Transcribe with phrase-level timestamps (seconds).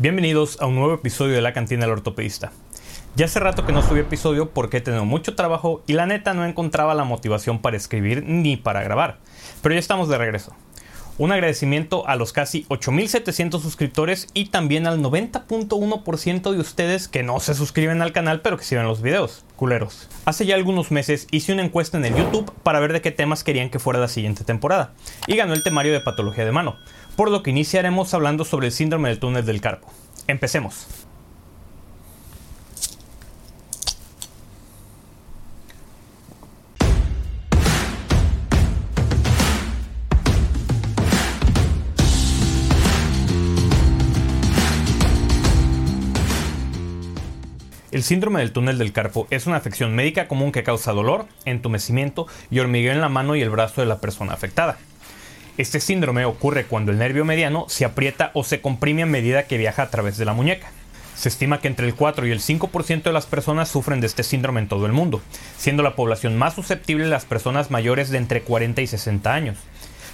[0.00, 2.52] Bienvenidos a un nuevo episodio de La Cantina del Ortopedista.
[3.16, 6.32] Ya hace rato que no subí episodio porque he tenido mucho trabajo y la neta
[6.32, 9.18] no encontraba la motivación para escribir ni para grabar.
[9.60, 10.56] Pero ya estamos de regreso.
[11.20, 17.40] Un agradecimiento a los casi 8.700 suscriptores y también al 90.1% de ustedes que no
[17.40, 19.44] se suscriben al canal pero que siguen los videos.
[19.54, 20.08] Culeros.
[20.24, 23.44] Hace ya algunos meses hice una encuesta en el YouTube para ver de qué temas
[23.44, 24.94] querían que fuera la siguiente temporada
[25.26, 26.78] y ganó el temario de patología de mano,
[27.16, 29.88] por lo que iniciaremos hablando sobre el síndrome del túnel del carpo.
[30.26, 30.86] Empecemos.
[47.92, 52.28] El síndrome del túnel del carpo es una afección médica común que causa dolor, entumecimiento
[52.48, 54.78] y hormigueo en la mano y el brazo de la persona afectada.
[55.58, 59.58] Este síndrome ocurre cuando el nervio mediano se aprieta o se comprime a medida que
[59.58, 60.70] viaja a través de la muñeca.
[61.16, 64.22] Se estima que entre el 4 y el 5% de las personas sufren de este
[64.22, 65.20] síndrome en todo el mundo,
[65.58, 69.58] siendo la población más susceptible las personas mayores de entre 40 y 60 años.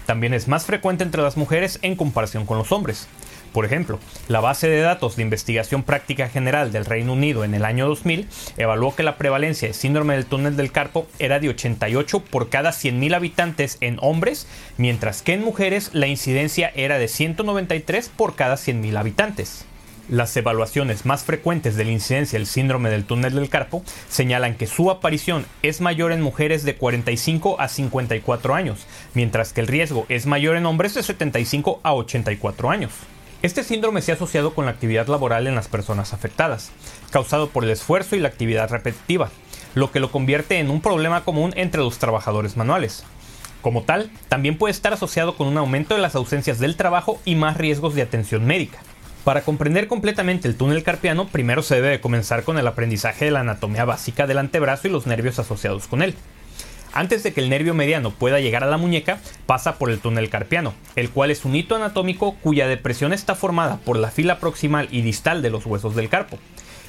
[0.06, 3.06] También es más frecuente entre las mujeres en comparación con los hombres.
[3.56, 7.64] Por ejemplo, la base de datos de investigación práctica general del Reino Unido en el
[7.64, 12.20] año 2000 evaluó que la prevalencia de síndrome del túnel del carpo era de 88
[12.20, 14.46] por cada 100.000 habitantes en hombres,
[14.76, 19.64] mientras que en mujeres la incidencia era de 193 por cada 100.000 habitantes.
[20.10, 24.66] Las evaluaciones más frecuentes de la incidencia del síndrome del túnel del carpo señalan que
[24.66, 30.04] su aparición es mayor en mujeres de 45 a 54 años, mientras que el riesgo
[30.10, 32.92] es mayor en hombres de 75 a 84 años.
[33.42, 36.70] Este síndrome se ha asociado con la actividad laboral en las personas afectadas,
[37.10, 39.30] causado por el esfuerzo y la actividad repetitiva,
[39.74, 43.04] lo que lo convierte en un problema común entre los trabajadores manuales.
[43.60, 47.34] Como tal, también puede estar asociado con un aumento de las ausencias del trabajo y
[47.34, 48.78] más riesgos de atención médica.
[49.22, 53.40] Para comprender completamente el túnel carpiano, primero se debe comenzar con el aprendizaje de la
[53.40, 56.14] anatomía básica del antebrazo y los nervios asociados con él.
[56.96, 60.30] Antes de que el nervio mediano pueda llegar a la muñeca, pasa por el túnel
[60.30, 64.88] carpiano, el cual es un hito anatómico cuya depresión está formada por la fila proximal
[64.90, 66.38] y distal de los huesos del carpo.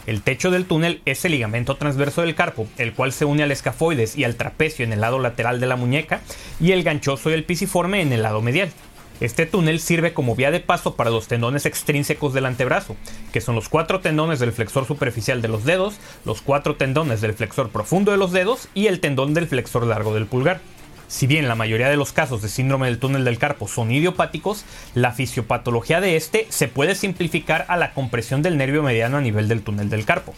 [0.06, 3.52] El techo del túnel es el ligamento transverso del carpo, el cual se une al
[3.52, 6.22] escafoides y al trapecio en el lado lateral de la muñeca,
[6.62, 8.72] y el ganchoso y el pisiforme en el lado medial.
[9.20, 12.96] Este túnel sirve como vía de paso para los tendones extrínsecos del antebrazo,
[13.34, 17.34] que son los cuatro tendones del flexor superficial de los dedos, los cuatro tendones del
[17.34, 20.62] flexor profundo de los dedos y el tendón del flexor largo del pulgar.
[21.08, 24.66] Si bien la mayoría de los casos de síndrome del túnel del carpo son idiopáticos,
[24.94, 29.48] la fisiopatología de este se puede simplificar a la compresión del nervio mediano a nivel
[29.48, 30.36] del túnel del carpo.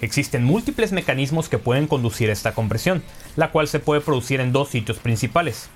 [0.00, 3.02] Existen múltiples mecanismos que pueden conducir a esta compresión,
[3.34, 5.68] la cual se puede producir en dos sitios principales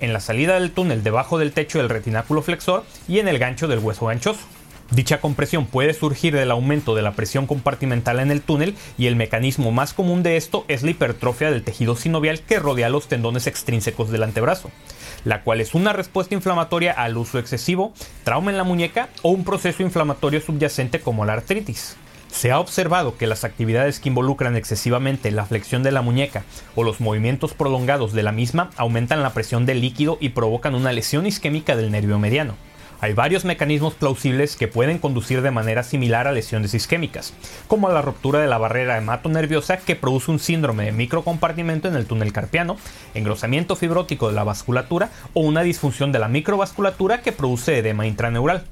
[0.00, 3.68] en la salida del túnel debajo del techo del retináculo flexor y en el gancho
[3.68, 4.40] del hueso ganchoso.
[4.90, 9.14] Dicha compresión puede surgir del aumento de la presión compartimental en el túnel y el
[9.14, 13.46] mecanismo más común de esto es la hipertrofia del tejido sinovial que rodea los tendones
[13.46, 14.72] extrínsecos del antebrazo,
[15.24, 17.92] la cual es una respuesta inflamatoria al uso excesivo,
[18.24, 21.96] trauma en la muñeca o un proceso inflamatorio subyacente como la artritis.
[22.32, 26.84] Se ha observado que las actividades que involucran excesivamente la flexión de la muñeca o
[26.84, 31.26] los movimientos prolongados de la misma aumentan la presión del líquido y provocan una lesión
[31.26, 32.54] isquémica del nervio mediano.
[33.02, 37.32] Hay varios mecanismos plausibles que pueden conducir de manera similar a lesiones isquémicas,
[37.66, 42.06] como la ruptura de la barrera hemato-nerviosa que produce un síndrome de microcompartimento en el
[42.06, 42.76] túnel carpiano,
[43.14, 48.64] engrosamiento fibrótico de la vasculatura o una disfunción de la microvasculatura que produce edema intraneural.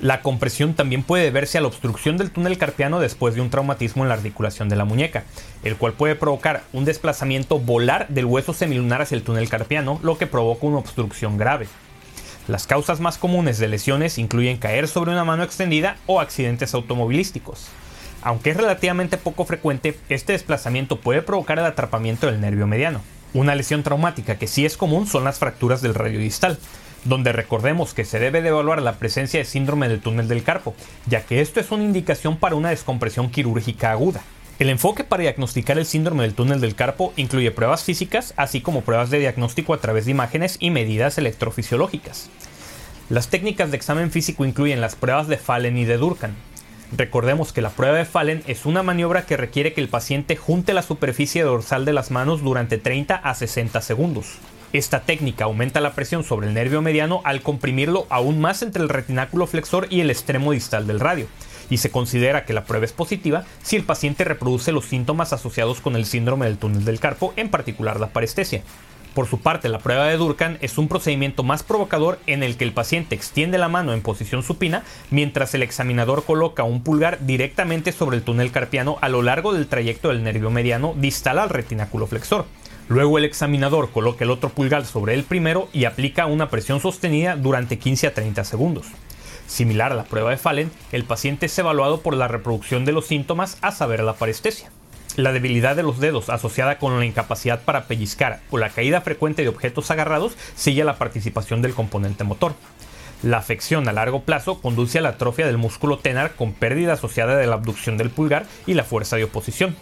[0.00, 4.02] La compresión también puede deberse a la obstrucción del túnel carpiano después de un traumatismo
[4.02, 5.24] en la articulación de la muñeca,
[5.64, 10.18] el cual puede provocar un desplazamiento volar del hueso semilunar hacia el túnel carpiano, lo
[10.18, 11.66] que provoca una obstrucción grave.
[12.46, 17.68] Las causas más comunes de lesiones incluyen caer sobre una mano extendida o accidentes automovilísticos.
[18.20, 23.00] Aunque es relativamente poco frecuente, este desplazamiento puede provocar el atrapamiento del nervio mediano.
[23.32, 26.58] Una lesión traumática que sí es común son las fracturas del radio distal,
[27.08, 30.74] donde recordemos que se debe de evaluar la presencia de síndrome del túnel del carpo,
[31.06, 34.22] ya que esto es una indicación para una descompresión quirúrgica aguda.
[34.58, 38.80] El enfoque para diagnosticar el síndrome del túnel del carpo incluye pruebas físicas, así como
[38.80, 42.30] pruebas de diagnóstico a través de imágenes y medidas electrofisiológicas.
[43.10, 46.32] Las técnicas de examen físico incluyen las pruebas de Fallen y de Durkheim.
[46.96, 50.72] Recordemos que la prueba de Fallen es una maniobra que requiere que el paciente junte
[50.72, 54.38] la superficie dorsal de las manos durante 30 a 60 segundos.
[54.72, 58.88] Esta técnica aumenta la presión sobre el nervio mediano al comprimirlo aún más entre el
[58.88, 61.28] retináculo flexor y el extremo distal del radio,
[61.70, 65.80] y se considera que la prueba es positiva si el paciente reproduce los síntomas asociados
[65.80, 68.62] con el síndrome del túnel del carpo, en particular la parestesia.
[69.14, 72.64] Por su parte, la prueba de Durkan es un procedimiento más provocador en el que
[72.64, 77.92] el paciente extiende la mano en posición supina mientras el examinador coloca un pulgar directamente
[77.92, 82.06] sobre el túnel carpiano a lo largo del trayecto del nervio mediano distal al retináculo
[82.06, 82.44] flexor.
[82.88, 87.34] Luego el examinador coloca el otro pulgar sobre el primero y aplica una presión sostenida
[87.34, 88.86] durante 15 a 30 segundos.
[89.48, 93.06] Similar a la prueba de Fallen, el paciente es evaluado por la reproducción de los
[93.06, 94.70] síntomas a saber la parestesia.
[95.16, 99.42] La debilidad de los dedos asociada con la incapacidad para pellizcar o la caída frecuente
[99.42, 102.54] de objetos agarrados sigue la participación del componente motor.
[103.22, 107.36] La afección a largo plazo conduce a la atrofia del músculo tenar con pérdida asociada
[107.36, 109.74] de la abducción del pulgar y la fuerza de oposición.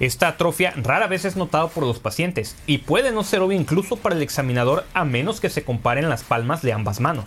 [0.00, 3.96] Esta atrofia rara vez es notada por los pacientes y puede no ser obvia incluso
[3.96, 7.26] para el examinador a menos que se comparen las palmas de ambas manos.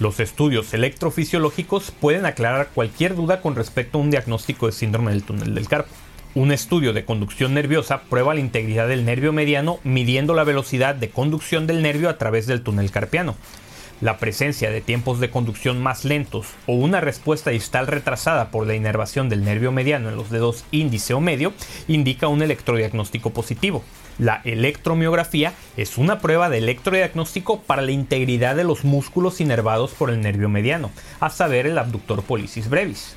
[0.00, 5.22] Los estudios electrofisiológicos pueden aclarar cualquier duda con respecto a un diagnóstico de síndrome del
[5.22, 5.90] túnel del carpo.
[6.34, 11.08] Un estudio de conducción nerviosa prueba la integridad del nervio mediano midiendo la velocidad de
[11.08, 13.34] conducción del nervio a través del túnel carpiano.
[14.00, 18.74] La presencia de tiempos de conducción más lentos o una respuesta distal retrasada por la
[18.74, 21.52] inervación del nervio mediano en los dedos índice o medio
[21.86, 23.84] indica un electrodiagnóstico positivo.
[24.18, 30.08] La electromiografía es una prueba de electrodiagnóstico para la integridad de los músculos inervados por
[30.08, 33.16] el nervio mediano, a saber el abductor pollicis brevis.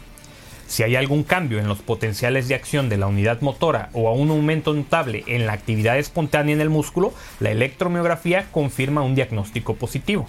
[0.67, 4.13] Si hay algún cambio en los potenciales de acción de la unidad motora o a
[4.13, 9.75] un aumento notable en la actividad espontánea en el músculo, la electromiografía confirma un diagnóstico
[9.75, 10.27] positivo.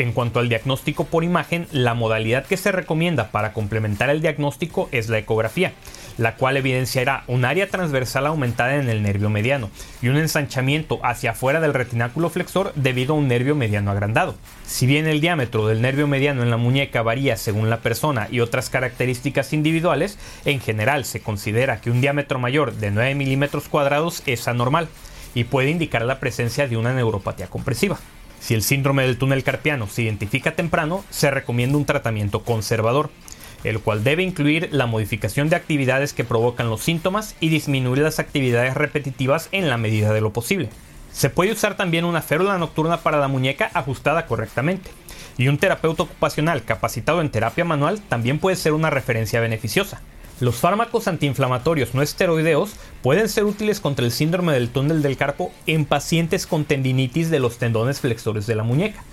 [0.00, 4.88] En cuanto al diagnóstico por imagen, la modalidad que se recomienda para complementar el diagnóstico
[4.92, 5.74] es la ecografía,
[6.16, 9.68] la cual evidenciará un área transversal aumentada en el nervio mediano
[10.00, 14.36] y un ensanchamiento hacia afuera del retináculo flexor debido a un nervio mediano agrandado.
[14.64, 18.40] Si bien el diámetro del nervio mediano en la muñeca varía según la persona y
[18.40, 24.22] otras características individuales, en general se considera que un diámetro mayor de 9 milímetros cuadrados
[24.24, 24.88] es anormal
[25.34, 27.98] y puede indicar la presencia de una neuropatía compresiva.
[28.40, 33.10] Si el síndrome del túnel carpiano se identifica temprano, se recomienda un tratamiento conservador
[33.64, 38.18] el cual debe incluir la modificación de actividades que provocan los síntomas y disminuir las
[38.18, 40.70] actividades repetitivas en la medida de lo posible.
[41.12, 44.90] Se puede usar también una férula nocturna para la muñeca ajustada correctamente.
[45.36, 50.00] Y un terapeuta ocupacional capacitado en terapia manual también puede ser una referencia beneficiosa.
[50.40, 52.72] Los fármacos antiinflamatorios no esteroideos
[53.02, 57.40] pueden ser útiles contra el síndrome del túnel del carpo en pacientes con tendinitis de
[57.40, 59.04] los tendones flexores de la muñeca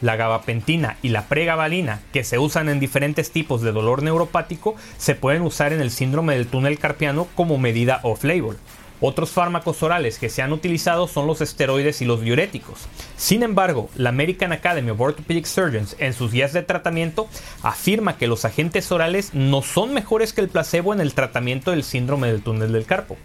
[0.00, 5.14] la gabapentina y la pregabalina, que se usan en diferentes tipos de dolor neuropático, se
[5.14, 8.56] pueden usar en el síndrome del túnel carpiano como medida off-label.
[9.00, 12.80] Otros fármacos orales que se han utilizado son los esteroides y los diuréticos.
[13.16, 17.28] Sin embargo, la American Academy of Orthopedic Surgeons en sus guías de tratamiento
[17.62, 21.84] afirma que los agentes orales no son mejores que el placebo en el tratamiento del
[21.84, 23.16] síndrome del túnel del carpo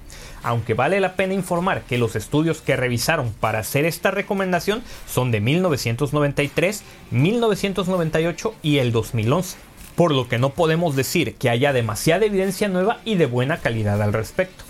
[0.46, 5.32] aunque vale la pena informar que los estudios que revisaron para hacer esta recomendación son
[5.32, 9.58] de 1993, 1998 y el 2011,
[9.96, 14.00] por lo que no podemos decir que haya demasiada evidencia nueva y de buena calidad
[14.04, 14.65] al respecto.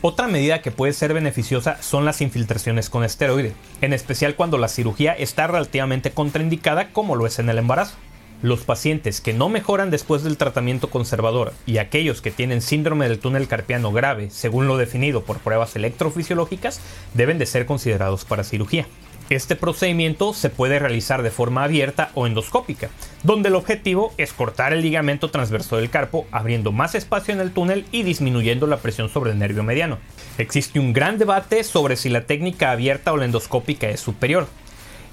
[0.00, 4.68] Otra medida que puede ser beneficiosa son las infiltraciones con esteroide, en especial cuando la
[4.68, 7.96] cirugía está relativamente contraindicada como lo es en el embarazo.
[8.40, 13.18] Los pacientes que no mejoran después del tratamiento conservador y aquellos que tienen síndrome del
[13.18, 16.80] túnel carpiano grave, según lo definido por pruebas electrofisiológicas,
[17.14, 18.86] deben de ser considerados para cirugía.
[19.30, 22.88] Este procedimiento se puede realizar de forma abierta o endoscópica,
[23.22, 27.52] donde el objetivo es cortar el ligamento transverso del carpo, abriendo más espacio en el
[27.52, 29.98] túnel y disminuyendo la presión sobre el nervio mediano.
[30.38, 34.48] Existe un gran debate sobre si la técnica abierta o la endoscópica es superior.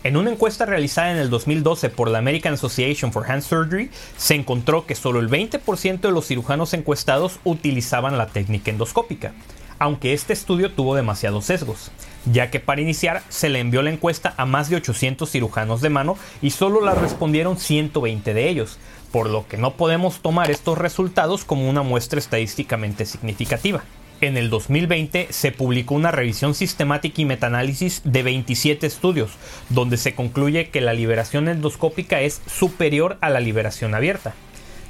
[0.05, 4.35] En una encuesta realizada en el 2012 por la American Association for Hand Surgery, se
[4.35, 9.33] encontró que solo el 20% de los cirujanos encuestados utilizaban la técnica endoscópica,
[9.79, 11.91] aunque este estudio tuvo demasiados sesgos,
[12.31, 15.89] ya que para iniciar se le envió la encuesta a más de 800 cirujanos de
[15.89, 18.77] mano y solo la respondieron 120 de ellos,
[19.11, 23.83] por lo que no podemos tomar estos resultados como una muestra estadísticamente significativa.
[24.21, 29.31] En el 2020 se publicó una revisión sistemática y metaanálisis de 27 estudios,
[29.69, 34.33] donde se concluye que la liberación endoscópica es superior a la liberación abierta.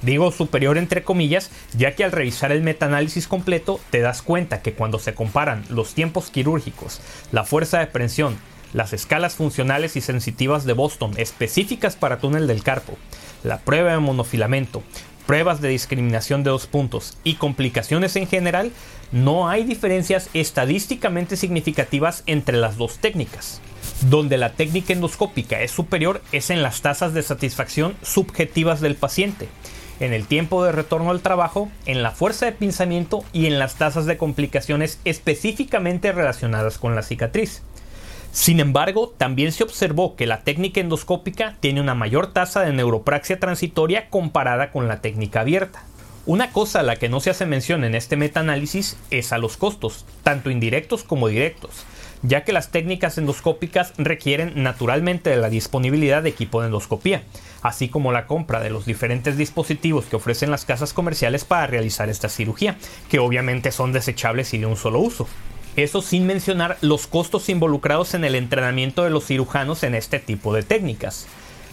[0.02, 4.74] Digo superior entre comillas, ya que al revisar el metaanálisis completo te das cuenta que
[4.74, 8.38] cuando se comparan los tiempos quirúrgicos, la fuerza de presión,
[8.74, 12.98] las escalas funcionales y sensitivas de Boston específicas para túnel del carpo,
[13.44, 14.84] la prueba de monofilamento,
[15.26, 18.72] pruebas de discriminación de dos puntos y complicaciones en general,
[19.12, 23.62] no hay diferencias estadísticamente significativas entre las dos técnicas.
[24.10, 29.48] Donde la técnica endoscópica es superior es en las tasas de satisfacción subjetivas del paciente,
[30.00, 33.76] en el tiempo de retorno al trabajo, en la fuerza de pinzamiento y en las
[33.76, 37.62] tasas de complicaciones específicamente relacionadas con la cicatriz.
[38.32, 43.40] Sin embargo, también se observó que la técnica endoscópica tiene una mayor tasa de neuropraxia
[43.40, 45.84] transitoria comparada con la técnica abierta.
[46.28, 49.58] Una cosa a la que no se hace mención en este metaanálisis es a los
[49.58, 51.86] costos, tanto indirectos como directos,
[52.24, 57.22] ya que las técnicas endoscópicas requieren naturalmente de la disponibilidad de equipo de endoscopía,
[57.62, 62.10] así como la compra de los diferentes dispositivos que ofrecen las casas comerciales para realizar
[62.10, 62.76] esta cirugía,
[63.08, 65.28] que obviamente son desechables y de un solo uso.
[65.76, 70.56] Eso sin mencionar los costos involucrados en el entrenamiento de los cirujanos en este tipo
[70.56, 71.28] de técnicas.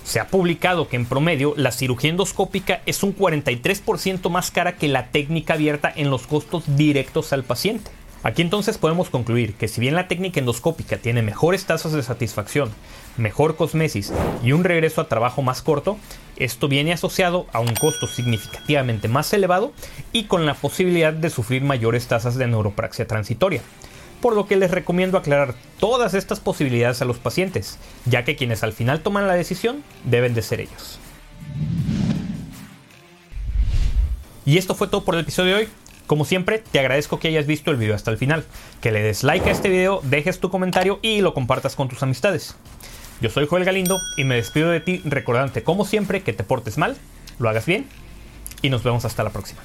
[0.04, 4.88] Se ha publicado que en promedio la cirugía endoscópica es un 43% más cara que
[4.88, 7.90] la técnica abierta en los costos directos al paciente.
[8.25, 12.71] Aquí entonces podemos concluir que si bien la técnica endoscópica tiene mejores tasas de satisfacción,
[13.16, 14.12] mejor cosmesis
[14.44, 15.99] y un regreso a trabajo más corto,
[16.37, 19.73] esto viene asociado a un costo significativamente más elevado
[20.12, 23.62] y con la posibilidad de sufrir mayores tasas de neuropraxia transitoria
[24.23, 28.62] por lo que les recomiendo aclarar todas estas posibilidades a los pacientes, ya que quienes
[28.62, 30.99] al final toman la decisión deben de ser ellos.
[34.47, 35.69] Y esto fue todo por el episodio de hoy.
[36.07, 38.45] Como siempre, te agradezco que hayas visto el video hasta el final,
[38.81, 42.02] que le des like a este video, dejes tu comentario y lo compartas con tus
[42.02, 42.57] amistades.
[43.21, 46.79] Yo soy Joel Galindo y me despido de ti recordándote como siempre que te portes
[46.79, 46.97] mal,
[47.38, 47.87] lo hagas bien
[48.62, 49.62] y nos vemos hasta la próxima.